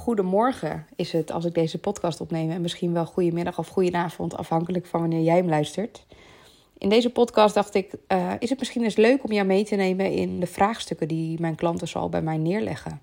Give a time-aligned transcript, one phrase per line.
[0.00, 2.50] goedemorgen is het als ik deze podcast opneem.
[2.50, 6.06] En misschien wel goedemiddag of goedenavond, afhankelijk van wanneer jij hem luistert.
[6.78, 9.74] In deze podcast dacht ik, uh, is het misschien eens leuk om jou mee te
[9.74, 13.00] nemen in de vraagstukken die mijn klanten zal bij mij neerleggen.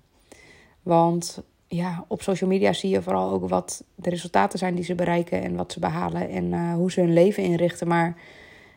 [0.82, 4.94] Want ja, op social media zie je vooral ook wat de resultaten zijn die ze
[4.94, 7.88] bereiken en wat ze behalen en uh, hoe ze hun leven inrichten.
[7.88, 8.16] Maar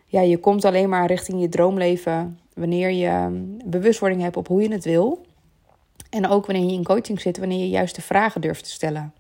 [0.06, 4.62] ja, je komt alleen maar richting je droomleven wanneer je ehm, bewustwording hebt op hoe
[4.62, 5.26] je het wil.
[6.12, 9.14] En ook wanneer je in coaching zit, wanneer je juist de vragen durft te stellen.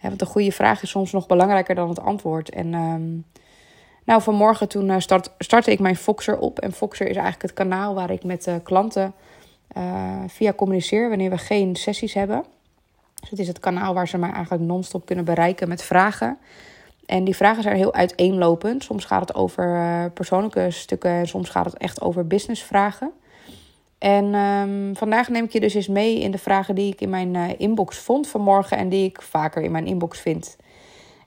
[0.00, 2.50] want een goede vraag is soms nog belangrijker dan het antwoord.
[2.50, 3.24] En um,
[4.04, 6.58] nou, vanmorgen toen uh, start, startte ik mijn Foxer op.
[6.58, 9.14] En Foxer is eigenlijk het kanaal waar ik met uh, klanten
[9.76, 12.44] uh, via communiceer wanneer we geen sessies hebben.
[13.20, 16.38] Dus het is het kanaal waar ze mij eigenlijk non-stop kunnen bereiken met vragen.
[17.06, 18.84] En die vragen zijn heel uiteenlopend.
[18.84, 23.12] Soms gaat het over persoonlijke stukken en soms gaat het echt over businessvragen.
[23.98, 27.10] En um, vandaag neem ik je dus eens mee in de vragen die ik in
[27.10, 30.56] mijn uh, inbox vond vanmorgen en die ik vaker in mijn inbox vind.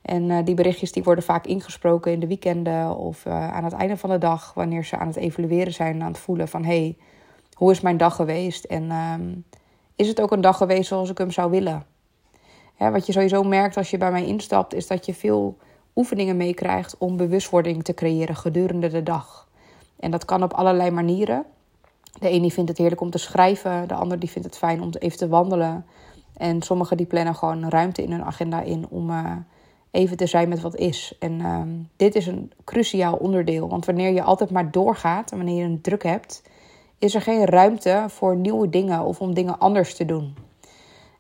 [0.01, 3.73] En uh, die berichtjes die worden vaak ingesproken in de weekenden of uh, aan het
[3.73, 6.77] einde van de dag, wanneer ze aan het evalueren zijn, aan het voelen van hé,
[6.79, 6.97] hey,
[7.53, 8.63] hoe is mijn dag geweest?
[8.63, 9.43] En um,
[9.95, 11.85] is het ook een dag geweest zoals ik hem zou willen?
[12.77, 15.57] Wat je sowieso merkt als je bij mij instapt, is dat je veel
[15.95, 19.47] oefeningen meekrijgt om bewustwording te creëren gedurende de dag.
[19.99, 21.45] En dat kan op allerlei manieren.
[22.19, 24.89] De ene vindt het heerlijk om te schrijven, de ander die vindt het fijn om
[24.99, 25.85] even te wandelen.
[26.37, 29.31] En sommigen die plannen gewoon ruimte in hun agenda in om uh,
[29.91, 31.15] even te zijn met wat is.
[31.19, 31.61] En uh,
[31.95, 35.81] dit is een cruciaal onderdeel, want wanneer je altijd maar doorgaat en wanneer je een
[35.81, 36.43] druk hebt,
[36.97, 40.35] is er geen ruimte voor nieuwe dingen of om dingen anders te doen.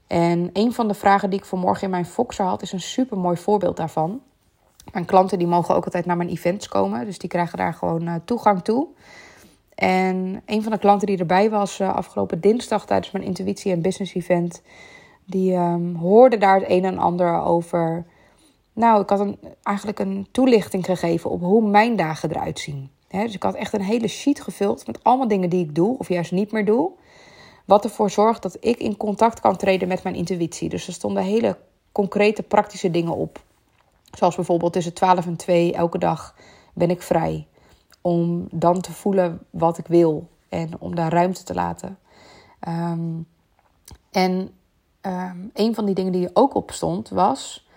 [0.07, 3.17] En een van de vragen die ik vanmorgen in mijn Foxer had, is een super
[3.17, 4.21] mooi voorbeeld daarvan.
[4.91, 8.01] Mijn klanten die mogen ook altijd naar mijn events komen, dus die krijgen daar gewoon
[8.07, 8.87] uh, toegang toe.
[9.79, 13.81] En een van de klanten die erbij was uh, afgelopen dinsdag tijdens mijn intuïtie en
[13.81, 14.61] business event,
[15.25, 18.05] die um, hoorde daar het een en ander over.
[18.73, 22.89] Nou, ik had een, eigenlijk een toelichting gegeven op hoe mijn dagen eruit zien.
[23.07, 26.09] Dus ik had echt een hele sheet gevuld met allemaal dingen die ik doe, of
[26.09, 26.91] juist niet meer doe.
[27.65, 30.69] Wat ervoor zorgt dat ik in contact kan treden met mijn intuïtie.
[30.69, 31.57] Dus er stonden hele
[31.91, 33.41] concrete, praktische dingen op.
[34.11, 36.35] Zoals bijvoorbeeld tussen 12 en 2 elke dag
[36.73, 37.47] ben ik vrij
[38.01, 41.97] om dan te voelen wat ik wil en om daar ruimte te laten.
[42.67, 43.27] Um,
[44.11, 44.51] en
[45.01, 47.67] um, een van die dingen die er ook op stond was.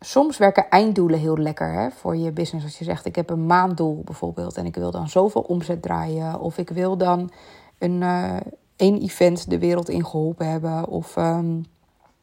[0.00, 2.64] Soms werken einddoelen heel lekker hè, voor je business.
[2.64, 4.56] Als je zegt: Ik heb een maanddoel bijvoorbeeld.
[4.56, 6.40] En ik wil dan zoveel omzet draaien.
[6.40, 7.30] Of ik wil dan
[7.78, 8.36] een, uh,
[8.76, 10.88] één event de wereld in geholpen hebben.
[10.88, 11.64] Of um,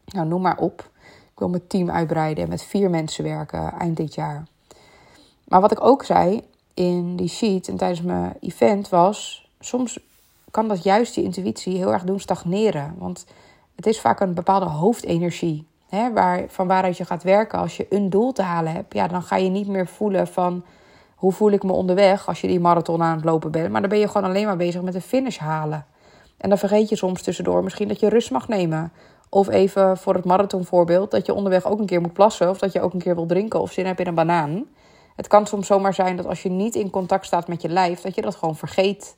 [0.06, 0.90] nou, noem maar op.
[1.32, 4.44] Ik wil mijn team uitbreiden en met vier mensen werken eind dit jaar.
[5.48, 6.44] Maar wat ik ook zei,
[6.80, 10.00] in die sheet en tijdens mijn event was, soms
[10.52, 12.96] kan dat juist die intuïtie heel erg doen stagneren.
[12.98, 13.26] Want
[13.76, 15.66] het is vaak een bepaalde hoofdenergie.
[15.90, 17.60] Hè, waar, van waaruit je gaat werken.
[17.60, 20.64] Als je een doel te halen hebt, ja, dan ga je niet meer voelen van
[21.16, 23.72] hoe voel ik me onderweg als je die marathon aan het lopen bent.
[23.72, 25.86] Maar dan ben je gewoon alleen maar bezig met de finish halen.
[26.38, 28.92] En dan vergeet je soms tussendoor misschien dat je rust mag nemen.
[29.30, 32.50] Of even voor het marathonvoorbeeld, dat je onderweg ook een keer moet plassen.
[32.50, 34.66] Of dat je ook een keer wil drinken of zin hebt in een banaan.
[35.20, 38.02] Het kan soms zomaar zijn dat als je niet in contact staat met je lijf,
[38.02, 39.16] dat je dat gewoon vergeet.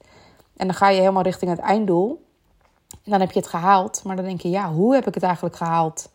[0.57, 2.25] En dan ga je helemaal richting het einddoel.
[2.89, 4.01] En dan heb je het gehaald.
[4.03, 6.09] Maar dan denk je, ja, hoe heb ik het eigenlijk gehaald?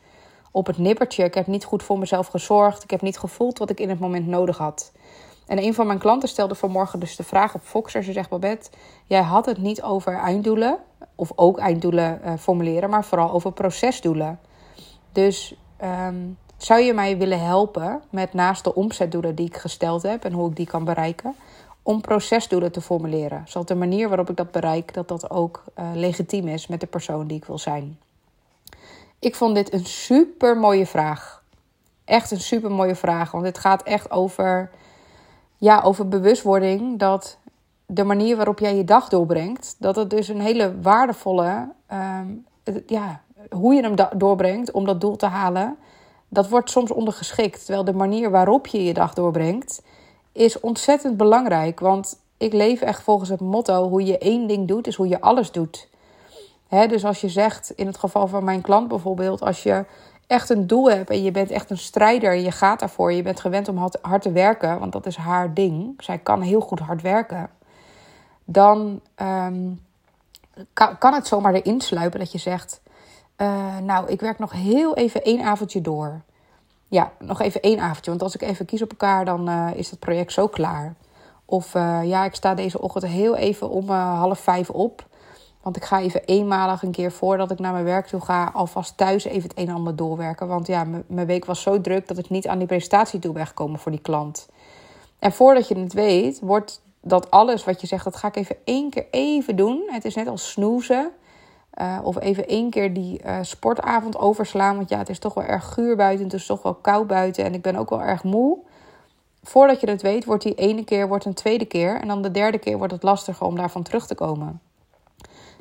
[0.51, 1.25] Op het nippertje.
[1.25, 2.83] Ik heb niet goed voor mezelf gezorgd.
[2.83, 4.93] Ik heb niet gevoeld wat ik in het moment nodig had.
[5.47, 8.03] En een van mijn klanten stelde vanmorgen dus de vraag op Foxer.
[8.03, 8.71] Ze zegt, Babette,
[9.05, 10.79] jij had het niet over einddoelen.
[11.15, 14.41] Of ook einddoelen uh, formuleren, maar vooral over procesdoelen.
[15.13, 20.25] Dus um, zou je mij willen helpen met naast de omzetdoelen die ik gesteld heb
[20.25, 21.35] en hoe ik die kan bereiken,
[21.83, 23.43] om procesdoelen te formuleren?
[23.47, 26.87] Zodat de manier waarop ik dat bereik, dat dat ook uh, legitiem is met de
[26.87, 27.99] persoon die ik wil zijn.
[29.19, 31.43] Ik vond dit een super mooie vraag.
[32.05, 33.31] Echt een super mooie vraag.
[33.31, 34.71] Want het gaat echt over,
[35.57, 36.99] ja, over bewustwording.
[36.99, 37.39] Dat
[37.87, 42.47] de manier waarop jij je dag doorbrengt, dat het dus een hele waardevolle, um,
[42.87, 45.77] ja, hoe je hem doorbrengt om dat doel te halen,
[46.29, 47.65] dat wordt soms ondergeschikt.
[47.65, 49.83] Terwijl de manier waarop je je dag doorbrengt
[50.33, 51.81] is ontzettend belangrijk.
[51.81, 55.21] Want ik leef echt volgens het motto: hoe je één ding doet, is hoe je
[55.21, 55.89] alles doet.
[56.69, 59.85] dus als je zegt, in het geval van mijn klant bijvoorbeeld, als je
[60.27, 63.41] echt een doel hebt en je bent echt een strijder, je gaat daarvoor, je bent
[63.41, 65.95] gewend om hard te werken, want dat is haar ding.
[66.03, 67.51] Zij kan heel goed hard werken.
[68.45, 69.81] Dan um,
[70.73, 72.81] kan, kan het zomaar erin sluipen dat je zegt:
[73.37, 76.21] uh, nou, ik werk nog heel even één avondje door.
[76.89, 78.11] Ja, nog even één avondje.
[78.11, 80.95] Want als ik even kies op elkaar, dan uh, is dat project zo klaar.
[81.45, 85.07] Of uh, ja, ik sta deze ochtend heel even om half vijf op.
[85.63, 88.97] Want ik ga even eenmalig een keer voordat ik naar mijn werk toe ga, alvast
[88.97, 90.49] thuis even het een en ander doorwerken.
[90.49, 93.47] Want ja, mijn week was zo druk dat ik niet aan die presentatie toe ben
[93.47, 94.49] gekomen voor die klant.
[95.19, 98.57] En voordat je het weet, wordt dat alles wat je zegt, dat ga ik even
[98.65, 99.83] één keer even doen.
[99.87, 101.11] Het is net als snoezen.
[101.81, 104.77] Uh, of even één keer die uh, sportavond overslaan.
[104.77, 106.25] Want ja, het is toch wel erg guur buiten.
[106.25, 107.45] Het is toch wel koud buiten.
[107.45, 108.59] En ik ben ook wel erg moe.
[109.43, 112.01] Voordat je het weet, wordt die ene keer wordt een tweede keer.
[112.01, 114.61] En dan de derde keer wordt het lastiger om daarvan terug te komen.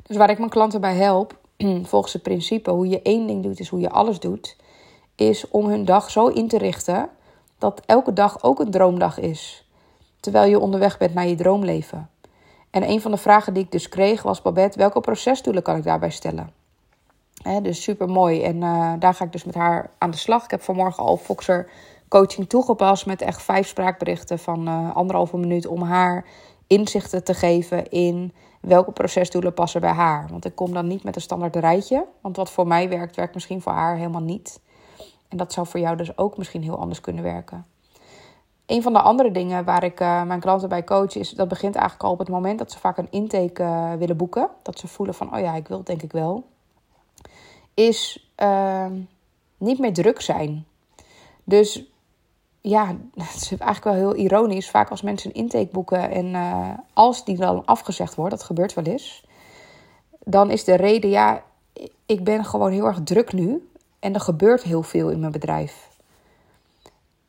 [0.02, 1.38] Dus waar ik mijn klanten bij help,
[1.82, 4.56] volgens het principe hoe je één ding doet, is hoe je alles doet.
[5.14, 7.08] Is om hun dag zo in te richten
[7.58, 9.66] dat elke dag ook een droomdag is.
[10.20, 12.10] Terwijl je onderweg bent naar je droomleven.
[12.76, 15.82] En een van de vragen die ik dus kreeg was: Babette, welke procesdoelen kan ik
[15.82, 16.50] daarbij stellen?
[17.62, 18.42] Dus super mooi.
[18.42, 20.44] En uh, daar ga ik dus met haar aan de slag.
[20.44, 21.70] Ik heb vanmorgen al Foxer
[22.08, 26.24] coaching toegepast met echt vijf spraakberichten van uh, anderhalve minuut om haar
[26.66, 30.26] inzichten te geven in welke procesdoelen passen bij haar.
[30.30, 32.06] Want ik kom dan niet met een standaard rijtje.
[32.20, 34.60] Want wat voor mij werkt, werkt misschien voor haar helemaal niet.
[35.28, 37.66] En dat zou voor jou dus ook misschien heel anders kunnen werken.
[38.66, 41.74] Een van de andere dingen waar ik uh, mijn klanten bij coach is, dat begint
[41.74, 44.48] eigenlijk al op het moment dat ze vaak een intake uh, willen boeken.
[44.62, 46.44] Dat ze voelen van, oh ja, ik wil het denk ik wel.
[47.74, 48.86] Is uh,
[49.56, 50.66] niet meer druk zijn.
[51.44, 51.84] Dus
[52.60, 54.70] ja, het is eigenlijk wel heel ironisch.
[54.70, 58.74] Vaak als mensen een intake boeken en uh, als die dan afgezegd wordt, dat gebeurt
[58.74, 59.26] wel eens.
[60.24, 61.42] Dan is de reden, ja,
[62.06, 63.68] ik ben gewoon heel erg druk nu.
[63.98, 65.88] En er gebeurt heel veel in mijn bedrijf.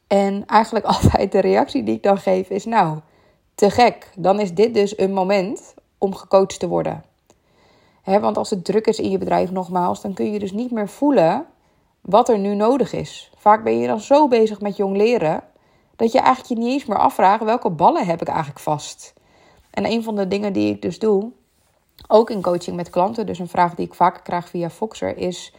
[0.07, 2.99] En eigenlijk altijd de reactie die ik dan geef is: Nou,
[3.55, 4.09] te gek.
[4.15, 7.03] Dan is dit dus een moment om gecoacht te worden.
[8.03, 10.89] want als het druk is in je bedrijf, nogmaals, dan kun je dus niet meer
[10.89, 11.45] voelen
[12.01, 13.31] wat er nu nodig is.
[13.37, 15.43] Vaak ben je dan zo bezig met jong leren
[15.95, 19.13] dat je eigenlijk je niet eens meer afvraagt welke ballen heb ik eigenlijk vast.
[19.69, 21.31] En een van de dingen die ik dus doe,
[22.07, 25.53] ook in coaching met klanten, dus een vraag die ik vaker krijg via Foxer, is: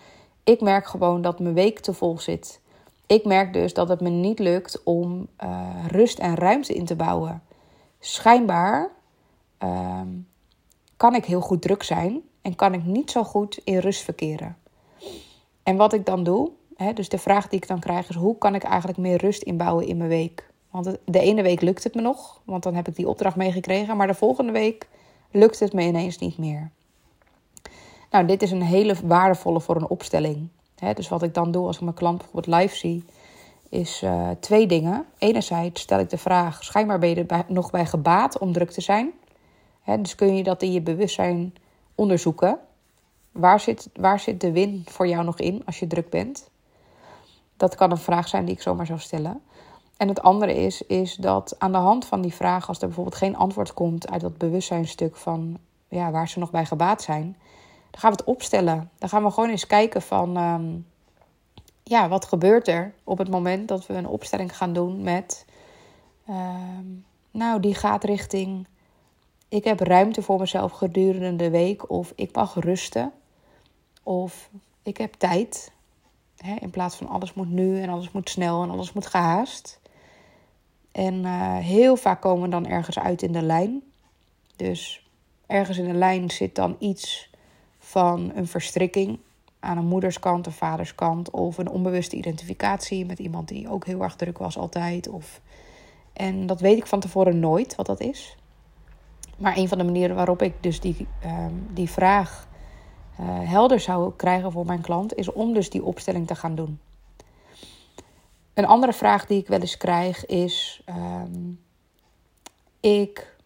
[0.44, 2.60] ik merk gewoon dat mijn week te vol zit.
[3.08, 6.96] Ik merk dus dat het me niet lukt om uh, rust en ruimte in te
[6.96, 7.43] bouwen.
[7.99, 8.90] Schijnbaar
[9.62, 10.00] uh,
[10.96, 14.56] kan ik heel goed druk zijn en kan ik niet zo goed in rust verkeren.
[15.62, 18.38] En wat ik dan doe, hè, dus de vraag die ik dan krijg is: hoe
[18.38, 20.50] kan ik eigenlijk meer rust inbouwen in mijn week?
[20.70, 23.96] Want de ene week lukt het me nog, want dan heb ik die opdracht meegekregen,
[23.96, 24.88] maar de volgende week
[25.31, 26.70] lukt het me ineens niet meer.
[28.10, 30.49] Nou, dit is een hele waardevolle voor een opstelling.
[30.94, 33.04] Dus wat ik dan doe als ik mijn klant bijvoorbeeld live zie,
[33.69, 35.06] is uh, twee dingen.
[35.19, 39.12] Enerzijds stel ik de vraag: schijnbaar ben je nog bij gebaat om druk te zijn?
[40.00, 41.54] dus kun je dat in je bewustzijn
[41.94, 42.58] onderzoeken.
[43.32, 46.50] Waar zit, waar zit de win voor jou nog in als je druk bent?
[47.56, 49.42] Dat kan een vraag zijn die ik zomaar zou stellen.
[49.96, 53.16] En het andere is, is dat aan de hand van die vraag, als er bijvoorbeeld
[53.16, 55.58] geen antwoord komt uit dat bewustzijnstuk van
[55.88, 57.36] ja, waar ze nog bij gebaat zijn,
[57.90, 58.90] dan gaan we het opstellen.
[58.99, 60.87] Dan gaan we gewoon eens kijken van um,
[61.82, 65.46] ja, wat gebeurt er op het moment dat we een opstelling gaan doen met,
[66.29, 68.67] um, nou, die gaat richting,
[69.49, 73.12] ik heb ruimte voor mezelf gedurende de week of ik mag rusten.
[74.02, 74.50] Of
[74.82, 75.73] ik heb tijd.
[76.61, 79.81] In plaats van alles moet nu en alles moet snel en alles moet gehaast.
[80.93, 83.82] En uh, heel vaak komen we dan ergens uit in de lijn.
[84.56, 85.08] Dus
[85.46, 87.27] ergens in de lijn zit dan iets
[87.88, 89.19] van een verstrikking
[89.61, 94.17] aan een moederskant, een vaderskant of een onbewuste identificatie met iemand die ook heel erg
[94.17, 95.08] druk was altijd.
[95.08, 95.41] Of...
[96.12, 98.36] En dat weet ik van tevoren nooit wat dat is.
[99.39, 102.48] Maar een van de manieren waarop ik dus die, um, die vraag
[103.20, 106.81] uh, helder zou krijgen voor mijn klant, is om dus die opstelling te gaan doen.
[108.55, 111.60] Een andere vraag die ik wel eens krijg is: um,
[112.81, 113.36] ik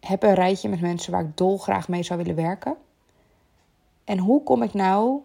[0.00, 2.76] heb een rijtje met mensen waar ik dolgraag mee zou willen werken.
[4.04, 5.20] En hoe kom ik nou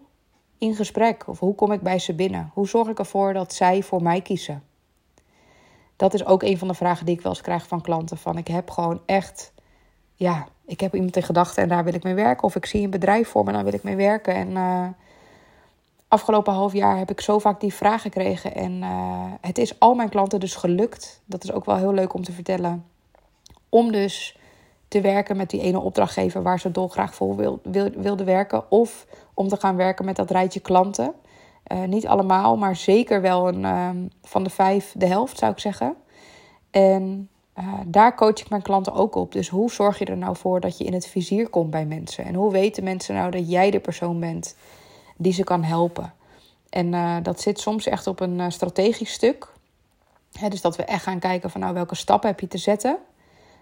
[0.58, 1.28] in gesprek?
[1.28, 2.50] Of hoe kom ik bij ze binnen?
[2.54, 4.62] Hoe zorg ik ervoor dat zij voor mij kiezen?
[5.96, 8.18] Dat is ook een van de vragen die ik wel eens krijg van klanten.
[8.18, 9.52] Van ik heb gewoon echt
[10.18, 12.44] ja, ik heb iemand in gedachten en daar wil ik mee werken.
[12.44, 14.34] Of ik zie een bedrijf voor me en daar wil ik mee werken.
[14.34, 14.88] En uh,
[16.08, 18.54] afgelopen half jaar heb ik zo vaak die vraag gekregen.
[18.54, 21.22] En uh, het is al mijn klanten dus gelukt.
[21.24, 22.84] Dat is ook wel heel leuk om te vertellen.
[23.68, 24.37] Om dus
[24.88, 28.70] te werken met die ene opdrachtgever waar ze dolgraag voor wil, wil, wilde werken.
[28.70, 31.14] Of om te gaan werken met dat rijtje klanten.
[31.72, 35.96] Uh, niet allemaal, maar zeker wel een, van de vijf de helft zou ik zeggen.
[36.70, 37.28] En
[37.58, 39.32] uh, daar coach ik mijn klanten ook op.
[39.32, 42.24] Dus hoe zorg je er nou voor dat je in het vizier komt bij mensen?
[42.24, 44.56] En hoe weten mensen nou dat jij de persoon bent
[45.16, 46.12] die ze kan helpen?
[46.68, 49.48] En uh, dat zit soms echt op een strategisch stuk.
[50.48, 52.98] dus dat we echt gaan kijken van nou welke stappen heb je te zetten.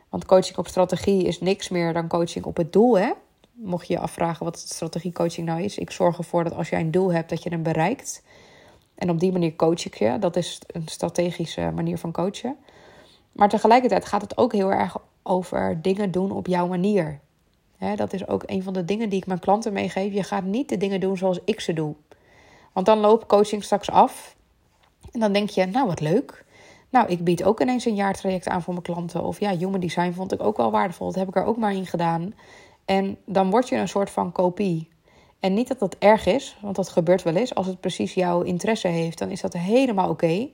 [0.08, 2.98] Want coaching op strategie is niks meer dan coaching op het doel.
[2.98, 3.12] Hè?
[3.52, 5.78] Mocht je je afvragen wat strategiecoaching nou is.
[5.78, 8.22] Ik zorg ervoor dat als jij een doel hebt, dat je hem bereikt.
[8.94, 10.18] En op die manier coach ik je.
[10.18, 12.56] Dat is een strategische manier van coachen.
[13.32, 17.20] Maar tegelijkertijd gaat het ook heel erg over dingen doen op jouw manier.
[17.96, 20.12] dat is ook een van de dingen die ik mijn klanten meegeef.
[20.12, 21.94] Je gaat niet de dingen doen zoals ik ze doe.
[22.72, 24.36] Want dan loopt coaching straks af.
[25.12, 26.44] En dan denk je, nou wat leuk.
[26.90, 29.24] Nou, ik bied ook ineens een jaartraject aan voor mijn klanten.
[29.24, 31.06] Of ja, human design vond ik ook wel waardevol.
[31.06, 32.34] Dat heb ik er ook maar in gedaan.
[32.84, 34.88] En dan word je een soort van kopie.
[35.40, 37.54] En niet dat dat erg is, want dat gebeurt wel eens.
[37.54, 40.48] Als het precies jouw interesse heeft, dan is dat helemaal oké.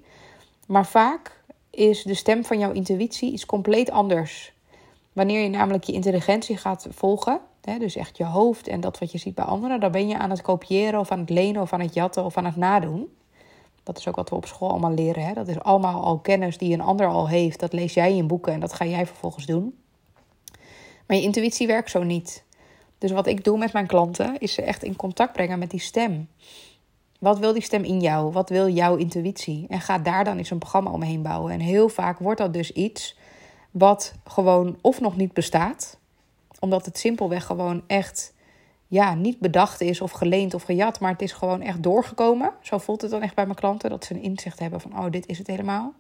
[0.67, 4.53] Maar vaak is de stem van jouw intuïtie iets compleet anders.
[5.13, 9.13] Wanneer je namelijk je intelligentie gaat volgen, hè, dus echt je hoofd en dat wat
[9.13, 11.73] je ziet bij anderen, dan ben je aan het kopiëren of aan het lenen of
[11.73, 13.09] aan het jatten of aan het nadoen.
[13.83, 15.25] Dat is ook wat we op school allemaal leren.
[15.25, 15.33] Hè?
[15.33, 17.61] Dat is allemaal al kennis die een ander al heeft.
[17.61, 19.79] Dat lees jij in boeken en dat ga jij vervolgens doen.
[21.07, 22.45] Maar je intuïtie werkt zo niet.
[22.99, 25.81] Dus wat ik doe met mijn klanten is ze echt in contact brengen met die
[25.81, 26.29] stem.
[27.19, 28.33] Wat wil die stem in jou?
[28.33, 29.67] Wat wil jouw intuïtie?
[29.69, 31.53] En ga daar dan eens een programma omheen bouwen.
[31.53, 33.17] En heel vaak wordt dat dus iets
[33.71, 35.99] wat gewoon of nog niet bestaat,
[36.61, 38.35] omdat het simpelweg gewoon echt
[38.93, 42.53] ja, niet bedacht is of geleend of gejat, maar het is gewoon echt doorgekomen.
[42.61, 45.11] Zo voelt het dan echt bij mijn klanten, dat ze een inzicht hebben van, oh,
[45.11, 45.93] dit is het helemaal.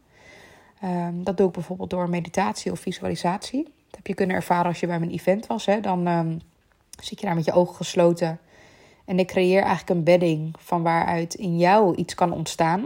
[0.81, 3.63] Ehm, dat doe ik bijvoorbeeld door meditatie of visualisatie.
[3.65, 5.67] Dat heb je kunnen ervaren als je bij mijn event was.
[5.67, 5.81] Hè?
[5.81, 6.41] Dan um,
[7.01, 8.39] zit je daar met je ogen gesloten.
[9.05, 12.81] En ik creëer eigenlijk een bedding van waaruit in jou iets kan ontstaan.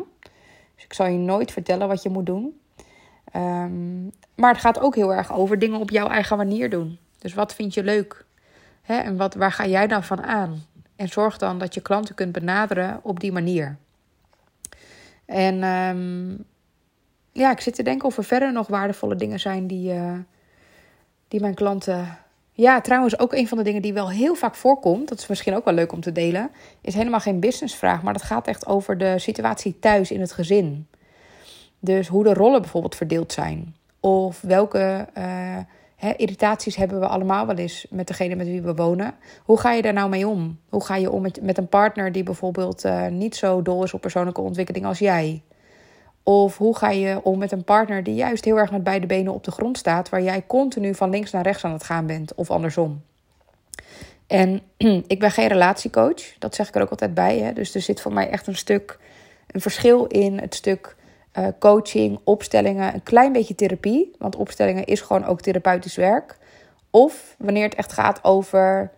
[0.75, 2.61] Dus ik zal je nooit vertellen wat je moet doen.
[3.33, 6.99] Ehm, maar het gaat ook heel erg over dingen op jouw eigen manier doen.
[7.19, 8.26] Dus wat vind je leuk?
[8.87, 8.97] Hè?
[8.97, 10.63] En wat, waar ga jij dan van aan?
[10.97, 13.77] En zorg dan dat je klanten kunt benaderen op die manier.
[15.25, 16.37] En ehm,
[17.33, 20.13] ja, ik zit te denken of er verder nog waardevolle dingen zijn die, uh,
[21.29, 22.19] die mijn klanten.
[22.53, 25.55] Ja, trouwens, ook een van de dingen die wel heel vaak voorkomt, dat is misschien
[25.55, 26.51] ook wel leuk om te delen,
[26.81, 30.87] is helemaal geen businessvraag, maar dat gaat echt over de situatie thuis in het gezin.
[31.81, 33.75] Dus hoe de rollen bijvoorbeeld verdeeld zijn.
[34.01, 35.59] Of welke uh,
[36.17, 39.15] irritaties hebben we allemaal wel eens met degene met wie we wonen.
[39.43, 40.59] Hoe ga je daar nou mee om?
[40.69, 44.01] Hoe ga je om met, een partner die bijvoorbeeld uh, niet zo dol is op
[44.01, 45.43] persoonlijke ontwikkeling als jij?
[46.23, 49.33] Of hoe ga je om met een partner die juist heel erg met beide benen
[49.33, 52.35] op de grond staat, waar jij continu van links naar rechts aan het gaan bent,
[52.35, 53.03] of andersom?
[54.27, 54.61] En
[55.07, 57.39] ik ben geen relatiecoach, dat zeg ik er ook altijd bij.
[57.39, 57.53] Hè?
[57.53, 58.99] Dus er zit voor mij echt een stuk,
[59.47, 60.97] een verschil in het stuk
[61.39, 64.15] uh, coaching, opstellingen, een klein beetje therapie.
[64.19, 66.39] Want opstellingen is gewoon ook therapeutisch werk.
[66.91, 68.91] Of wanneer het echt gaat over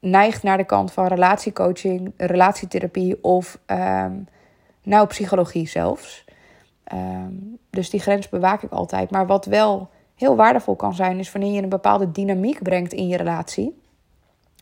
[0.00, 4.26] neigt naar de kant van relatiecoaching, relatietherapie of um,
[4.82, 6.24] nou psychologie zelfs.
[6.92, 9.10] Um, dus die grens bewaak ik altijd.
[9.10, 13.08] Maar wat wel heel waardevol kan zijn, is wanneer je een bepaalde dynamiek brengt in
[13.08, 13.78] je relatie.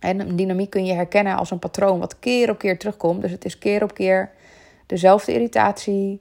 [0.01, 3.23] En een dynamiek kun je herkennen als een patroon wat keer op keer terugkomt.
[3.23, 4.31] Dus het is keer op keer
[4.87, 6.21] dezelfde irritatie,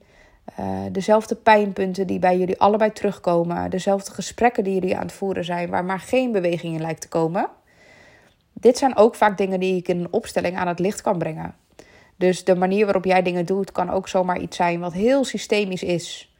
[0.59, 5.45] uh, dezelfde pijnpunten die bij jullie allebei terugkomen, dezelfde gesprekken die jullie aan het voeren
[5.45, 7.49] zijn, waar maar geen beweging in lijkt te komen.
[8.53, 11.55] Dit zijn ook vaak dingen die ik in een opstelling aan het licht kan brengen.
[12.15, 15.83] Dus de manier waarop jij dingen doet, kan ook zomaar iets zijn wat heel systemisch
[15.83, 16.33] is.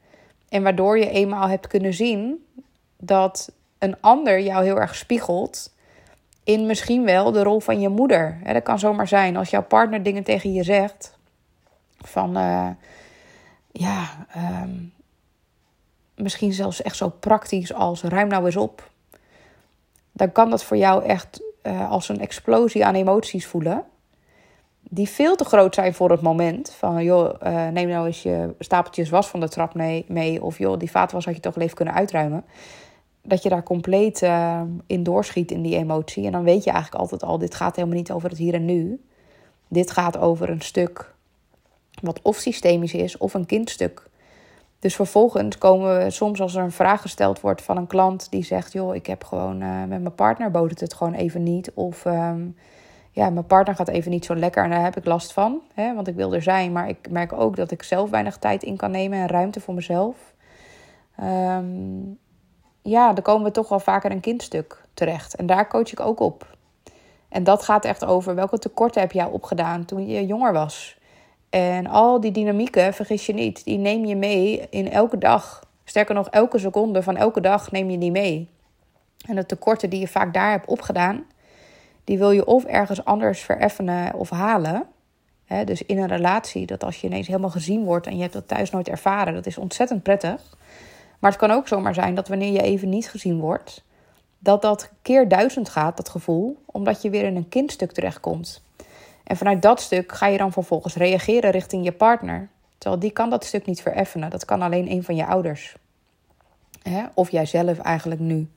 [0.49, 2.45] En waardoor je eenmaal hebt kunnen zien
[2.97, 5.73] dat een ander jou heel erg spiegelt
[6.43, 8.39] in misschien wel de rol van je moeder.
[8.43, 11.17] Dat kan zomaar zijn als jouw partner dingen tegen je zegt
[11.97, 12.37] van.
[12.37, 12.69] Uh,
[13.79, 14.75] ja, ehm,
[16.15, 18.89] misschien zelfs echt zo praktisch als ruim nou eens op.
[20.11, 23.83] Dan kan dat voor jou echt uh, als een explosie aan emoties voelen.
[24.89, 26.71] Die veel te groot zijn voor het moment.
[26.71, 29.73] Van joh, uh, neem nou eens je stapeltjes was van de trap
[30.07, 30.43] mee.
[30.43, 32.45] Of joh, die vaatwas had je toch even kunnen uitruimen.
[33.21, 36.25] Dat je daar compleet uh, in doorschiet in die emotie.
[36.25, 38.65] En dan weet je eigenlijk altijd al, dit gaat helemaal niet over het hier en
[38.65, 39.05] nu.
[39.67, 41.15] Dit gaat over een stuk
[42.01, 44.09] wat of systemisch is of een kindstuk.
[44.79, 48.43] Dus vervolgens komen we soms als er een vraag gesteld wordt van een klant die
[48.43, 51.71] zegt: Joh, ik heb gewoon uh, met mijn partner bood het gewoon even niet.
[51.73, 52.55] Of um,
[53.11, 55.61] ja, mijn partner gaat even niet zo lekker en daar heb ik last van.
[55.73, 58.63] Hè, want ik wil er zijn, maar ik merk ook dat ik zelf weinig tijd
[58.63, 60.15] in kan nemen en ruimte voor mezelf.
[61.23, 62.19] Um,
[62.81, 65.35] ja, dan komen we toch wel vaker een kindstuk terecht.
[65.35, 66.57] En daar coach ik ook op.
[67.29, 70.96] En dat gaat echt over welke tekorten heb jij opgedaan toen je jonger was.
[71.49, 75.63] En al die dynamieken, vergis je niet, die neem je mee in elke dag.
[75.83, 78.49] Sterker nog, elke seconde van elke dag neem je die mee.
[79.25, 81.25] En de tekorten die je vaak daar hebt opgedaan,
[82.03, 84.87] die wil je of ergens anders vereffenen of halen.
[85.65, 88.47] dus in een relatie, dat als je ineens helemaal gezien wordt en je hebt dat
[88.47, 90.57] thuis nooit ervaren, dat is ontzettend prettig.
[91.19, 93.83] Maar het kan ook zomaar zijn dat wanneer je even niet gezien wordt,
[94.39, 98.65] dat dat keer duizend gaat, dat gevoel, omdat je weer in een kindstuk terechtkomt.
[99.27, 102.49] En vanuit dat stuk ga je dan vervolgens reageren richting je partner.
[102.77, 104.29] Terwijl die kan dat stuk niet vereffenen.
[104.29, 105.75] Dat kan alleen een van je ouders.
[106.81, 107.05] Hè?
[107.13, 108.49] Of jijzelf eigenlijk nu.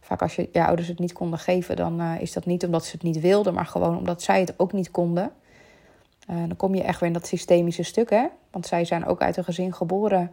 [0.00, 2.84] Vaak als je je ouders het niet konden geven, dan uh, is dat niet omdat
[2.84, 5.32] ze het niet wilden, maar gewoon omdat zij het ook niet konden.
[6.30, 8.26] Uh, dan kom je echt weer in dat systemische stuk, hè?
[8.50, 10.32] Want zij zijn ook uit een gezin geboren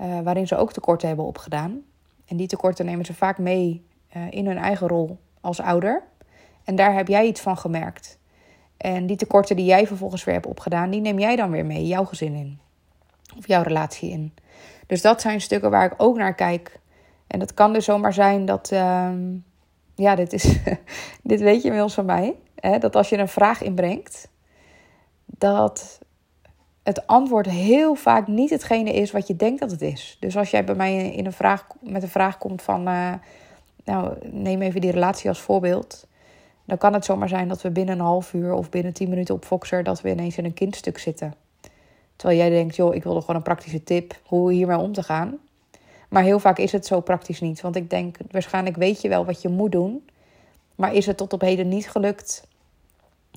[0.00, 1.80] uh, waarin ze ook tekorten hebben opgedaan.
[2.26, 3.84] En die tekorten nemen ze vaak mee
[4.30, 6.02] in hun eigen rol als ouder.
[6.64, 8.18] En daar heb jij iets van gemerkt.
[8.82, 11.86] En die tekorten die jij vervolgens weer hebt opgedaan, die neem jij dan weer mee,
[11.86, 12.58] jouw gezin in.
[13.36, 14.34] Of jouw relatie in.
[14.86, 16.80] Dus dat zijn stukken waar ik ook naar kijk.
[17.26, 18.70] En dat kan dus zomaar zijn dat.
[18.72, 19.10] Uh,
[19.94, 20.56] ja, dit, is,
[21.22, 22.34] dit weet je inmiddels van mij.
[22.54, 24.28] Hè, dat als je een vraag inbrengt,
[25.24, 26.00] dat
[26.82, 30.16] het antwoord heel vaak niet hetgene is wat je denkt dat het is.
[30.20, 32.88] Dus als jij bij mij in een vraag, met een vraag komt van.
[32.88, 33.12] Uh,
[33.84, 36.06] nou, neem even die relatie als voorbeeld.
[36.64, 39.34] Dan kan het zomaar zijn dat we binnen een half uur of binnen tien minuten
[39.34, 39.84] op Foxer...
[39.84, 41.34] dat we ineens in een kindstuk zitten.
[42.16, 45.38] Terwijl jij denkt, joh, ik wilde gewoon een praktische tip hoe hiermee om te gaan.
[46.08, 47.60] Maar heel vaak is het zo praktisch niet.
[47.60, 50.08] Want ik denk, waarschijnlijk weet je wel wat je moet doen.
[50.76, 52.46] Maar is het tot op heden niet gelukt?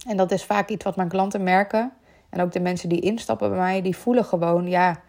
[0.08, 1.91] En dat is vaak iets wat mijn klanten merken.
[2.29, 5.01] En ook de mensen die instappen bij mij, die voelen gewoon, ja,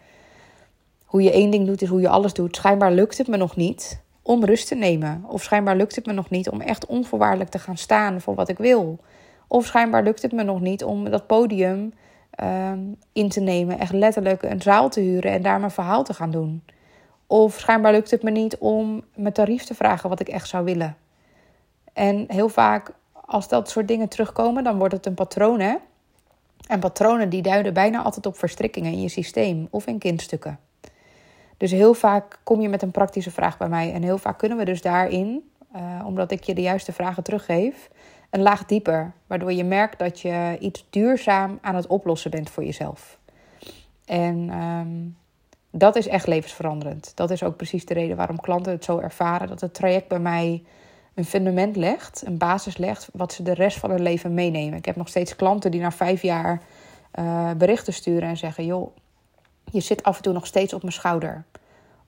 [1.05, 2.55] hoe je één ding doet is hoe je alles doet.
[2.55, 5.23] Schijnbaar lukt het me nog niet om rust te nemen.
[5.27, 8.49] Of schijnbaar lukt het me nog niet om echt onvoorwaardelijk te gaan staan voor wat
[8.49, 8.99] ik wil.
[9.47, 11.93] Of schijnbaar lukt het me nog niet om dat podium
[12.37, 12.79] Ehm,
[13.13, 13.79] in te nemen.
[13.79, 16.63] Echt letterlijk een zaal te huren en daar mijn verhaal te gaan doen.
[17.27, 20.65] Of schijnbaar lukt het me niet om mijn tarief te vragen wat ik echt zou
[20.65, 20.97] willen.
[21.93, 22.91] En heel vaak,
[23.25, 25.59] als dat soort dingen terugkomen, dan wordt het een patroon.
[25.59, 25.75] Hè?
[26.67, 30.59] En patronen die duiden bijna altijd op verstrikkingen in je systeem of in kindstukken.
[31.57, 33.93] Dus heel vaak kom je met een praktische vraag bij mij.
[33.93, 37.89] En heel vaak kunnen we dus daarin, uh, omdat ik je de juiste vragen teruggeef,
[38.29, 39.13] een laag dieper.
[39.27, 43.19] Waardoor je merkt dat je iets duurzaam aan het oplossen bent voor jezelf.
[44.05, 45.17] En um,
[45.71, 47.11] dat is echt levensveranderend.
[47.15, 49.47] Dat is ook precies de reden waarom klanten het zo ervaren.
[49.47, 50.63] Dat het traject bij mij
[51.13, 54.77] een fundament legt, een basis legt, wat ze de rest van hun leven meenemen.
[54.77, 56.61] Ik heb nog steeds klanten die na vijf jaar
[57.19, 58.95] uh, berichten sturen en zeggen: Joh,
[59.71, 61.45] je zit af en toe nog steeds op mijn schouder.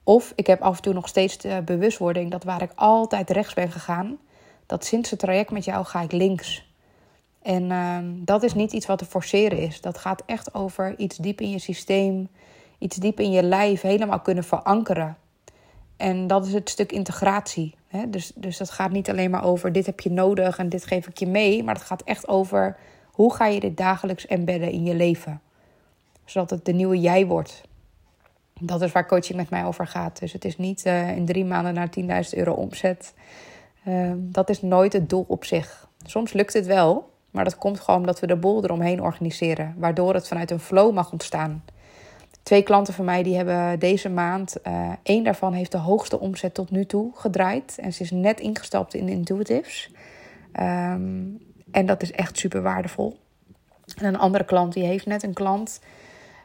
[0.04, 3.54] Of ik heb af en toe nog steeds de bewustwording dat waar ik altijd rechts
[3.54, 4.18] ben gegaan,
[4.66, 6.68] dat sinds het traject met jou ga ik links.
[7.42, 9.80] En ehm, dat is niet iets wat te forceren is.
[9.80, 12.28] Dat gaat echt over iets diep in je systeem,
[12.78, 15.16] iets diep in je lijf, helemaal kunnen verankeren.
[15.96, 17.74] En dat is het stuk integratie.
[17.88, 18.10] Hè?
[18.10, 21.06] Dus, dus dat gaat niet alleen maar over dit heb je nodig en dit geef
[21.06, 21.64] ik je mee.
[21.64, 25.40] Maar het gaat echt over hoe ga je dit dagelijks embedden in je leven.
[26.30, 27.60] Zodat het de nieuwe jij wordt.
[28.60, 30.18] Dat is waar coaching met mij over gaat.
[30.18, 33.14] Dus het is niet uh, in drie maanden naar 10.000 euro omzet.
[33.84, 35.88] Ehm, dat is nooit het doel op zich.
[36.04, 40.14] Soms lukt het wel, maar dat komt gewoon omdat we de boel eromheen organiseren, waardoor
[40.14, 41.64] het vanuit een flow mag ontstaan.
[42.42, 46.54] Twee klanten van mij die hebben deze maand, uh, één daarvan heeft de hoogste omzet
[46.54, 47.78] tot nu toe gedraaid.
[47.80, 49.90] En ze is net ingestapt in Intuitives.
[50.60, 51.38] Um,
[51.70, 53.18] en dat is echt super waardevol.
[53.96, 55.80] En een andere klant die heeft net een klant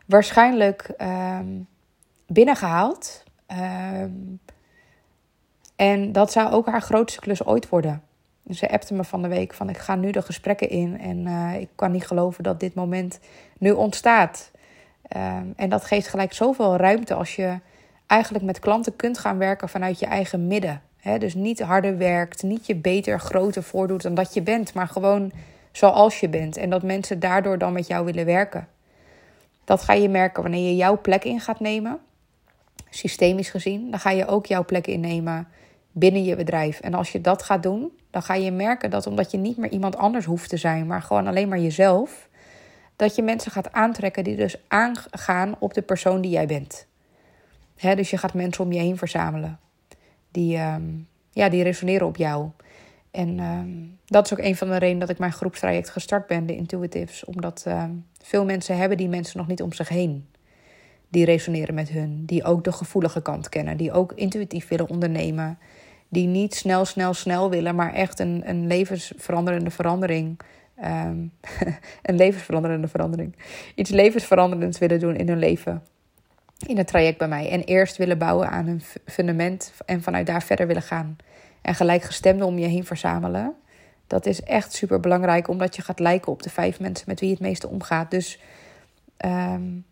[0.06, 1.68] waarschijnlijk um,
[2.28, 3.24] binnengehaald.
[4.02, 4.40] Um,
[5.76, 8.02] en dat zou ook haar grootste klus ooit worden.
[8.50, 11.54] Ze appte me van de week van ik ga nu de gesprekken in en uh,
[11.60, 13.20] ik kan niet geloven dat dit moment
[13.58, 14.52] nu ontstaat.
[15.16, 17.60] Um, en dat geeft gelijk zoveel ruimte als je
[18.08, 20.82] eigenlijk met klanten kunt gaan werken vanuit je eigen midden.
[21.20, 25.32] Dus niet harder werkt, niet je beter, groter voordoet dan dat je bent, maar gewoon
[25.72, 26.58] zoals je bent.
[26.58, 28.68] En dat mensen daardoor dan met jou willen werken.
[29.66, 32.00] Dat ga je merken wanneer je jouw plek in gaat nemen,
[32.90, 33.92] systemisch gezien.
[33.92, 35.48] Dan ga je ook jouw plek innemen
[35.92, 36.80] binnen je bedrijf.
[36.80, 39.72] En als je dat gaat doen, dan ga je merken dat omdat je niet meer
[39.72, 42.30] iemand anders hoeft te zijn, maar gewoon alleen maar jezelf,
[42.96, 46.88] dat je mensen gaat aantrekken die dus aangaan op de persoon die jij bent.
[47.76, 49.60] He, dus je gaat mensen om je heen verzamelen.
[50.32, 52.50] Die, um, ja, die resoneren op jou.
[53.16, 56.46] En um, dat is ook een van de redenen dat ik mijn groepstraject gestart ben,
[56.46, 57.26] de Intuitives.
[57.26, 60.26] Omdat um, veel mensen hebben die mensen nog niet om zich heen.
[61.10, 62.26] Die resoneren met hun.
[62.26, 63.78] Die ook de gevoelige kant kennen.
[63.78, 65.58] Die ook intuïtief willen ondernemen
[66.10, 70.40] die niet snel, snel, snel willen, maar echt een, een levensveranderende verandering.
[70.84, 71.32] Um,
[72.02, 73.36] een levensveranderende verandering.
[73.76, 75.84] Iets levensveranderends willen doen in hun leven.
[76.68, 77.50] In het traject bij mij.
[77.50, 81.18] En eerst willen bouwen aan een fundament en vanuit daar verder willen gaan.
[81.66, 83.56] En gelijkgestemden om je heen verzamelen.
[84.08, 87.30] Dat is echt super belangrijk, omdat je gaat lijken op de vijf mensen met wie
[87.30, 88.12] je het meeste omgaat.
[88.12, 88.40] Dus
[89.26, 89.86] um,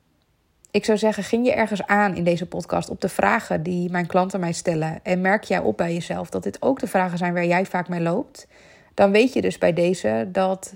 [0.72, 4.08] ik zou zeggen, ging je ergens aan in deze podcast op de vragen die mijn
[4.08, 5.00] klanten mij stellen.
[5.04, 7.90] En merk jij op bij jezelf dat dit ook de vragen zijn waar jij vaak
[7.90, 8.48] mee loopt.
[8.94, 10.76] Dan weet je dus bij deze dat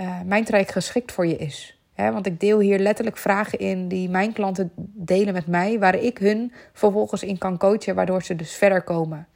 [0.00, 1.78] uh, mijn traject geschikt voor je is.
[1.94, 6.18] want ik deel hier letterlijk vragen in die mijn klanten delen met mij, waar ik
[6.18, 9.26] hun vervolgens in kan coachen, waardoor ze dus verder komen.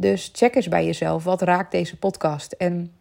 [0.00, 2.52] Dus check eens bij jezelf, wat raakt deze podcast?
[2.52, 2.92] En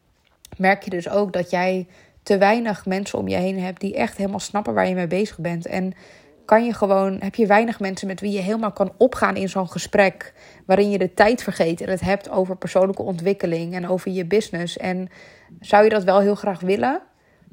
[0.57, 1.87] merk je dus ook dat jij
[2.23, 5.37] te weinig mensen om je heen hebt die echt helemaal snappen waar je mee bezig
[5.37, 5.65] bent.
[5.65, 5.93] En
[6.45, 9.69] kan je gewoon, heb je weinig mensen met wie je helemaal kan opgaan in zo'n
[9.69, 10.33] gesprek.
[10.65, 14.77] Waarin je de tijd vergeet en het hebt over persoonlijke ontwikkeling en over je business.
[14.77, 15.09] En
[15.59, 17.01] zou je dat wel heel graag willen,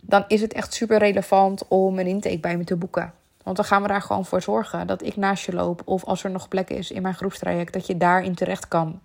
[0.02, 3.12] dan is het echt super relevant om een intake bij me te boeken.
[3.42, 5.82] Want dan gaan we daar gewoon voor zorgen dat ik naast je loop.
[5.84, 9.00] Of als er nog plek is in mijn groepstraject, dat je daarin terecht kan.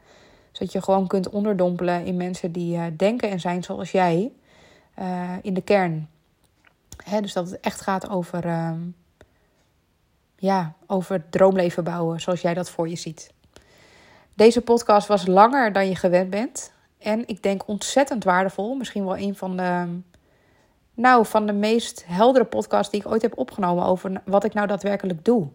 [0.52, 4.32] Zodat je gewoon kunt onderdompelen in mensen die uh, denken en zijn zoals jij.
[5.00, 6.10] Uh, in de kern.
[7.04, 8.72] Hè, dus dat het echt gaat over, uh,
[10.36, 13.32] ja, over droomleven bouwen zoals jij dat voor je ziet.
[14.34, 16.72] Deze podcast was langer dan je gewend bent.
[16.98, 18.76] En ik denk ontzettend waardevol.
[18.76, 20.00] Misschien wel een van de,
[20.94, 24.68] nou, van de meest heldere podcasts die ik ooit heb opgenomen over wat ik nou
[24.68, 25.48] daadwerkelijk doe.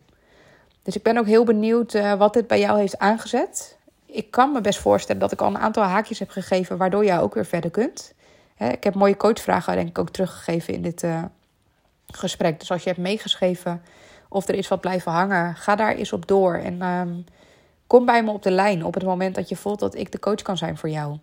[0.82, 3.75] Dus ik ben ook heel benieuwd uh, wat dit bij jou heeft aangezet.
[4.16, 7.20] Ik kan me best voorstellen dat ik al een aantal haakjes heb gegeven waardoor jij
[7.20, 8.14] ook weer verder kunt.
[8.58, 11.24] Ik heb mooie coachvragen denk ik ook teruggegeven in dit uh,
[12.06, 12.58] gesprek.
[12.58, 13.82] Dus als je hebt meegeschreven
[14.28, 16.54] of er is wat blijven hangen, ga daar eens op door.
[16.54, 17.24] En um,
[17.86, 20.18] kom bij me op de lijn op het moment dat je voelt dat ik de
[20.18, 21.18] coach kan zijn voor jou.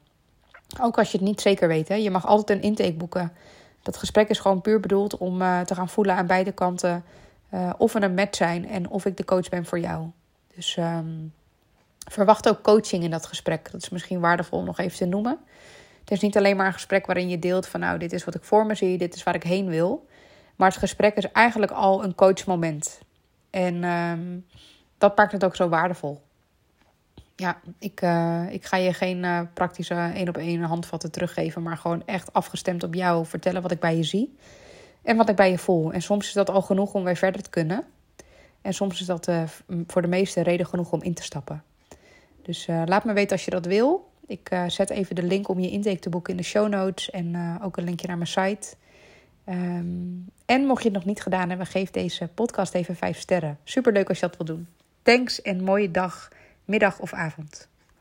[0.82, 1.88] Ook als je het niet zeker weet.
[1.88, 3.34] Je mag altijd een intake boeken.
[3.82, 7.04] Dat gesprek is gewoon puur bedoeld om uh, te gaan voelen aan beide kanten
[7.54, 10.08] uh, of we een match zijn en of ik de coach ben voor jou.
[10.56, 11.34] Dus um,
[12.12, 13.72] verwacht ook coaching in dat gesprek.
[13.72, 15.40] Dat is misschien waardevol om nog even te noemen.
[16.00, 18.36] Het is niet alleen maar een gesprek waarin je deelt van nou, dit is wat
[18.36, 20.08] ik voor me zie, dit is waar ik heen wil.
[20.56, 23.00] Maar het gesprek is eigenlijk al een coachmoment.
[23.50, 24.46] En um,
[24.98, 26.22] dat maakt het ook zo waardevol.
[27.36, 31.78] Ja, ik, uh, ik ga je geen uh, praktische één op één handvatten teruggeven, maar
[31.78, 34.38] gewoon echt afgestemd op jou vertellen wat ik bij je zie
[35.02, 35.94] en wat ik bij je voel.
[35.94, 37.84] En soms is dat al genoeg om weer verder te kunnen.
[38.62, 39.44] En soms is dat uh,
[39.88, 41.64] voor de meeste reden genoeg om in te stappen.
[42.44, 44.12] Dus laat me weten als je dat wil.
[44.28, 47.10] Ik uh, zet even de link om je intake te boeken in de show notes
[47.10, 48.76] en uh, ook een linkje naar mijn site.
[49.50, 53.58] Um, en mocht je het nog niet gedaan hebben, geef deze podcast even 5 sterren.
[53.64, 54.68] Super leuk als je dat wil doen.
[55.02, 56.30] Thanks en mooie dag,
[56.66, 57.68] middag of avond.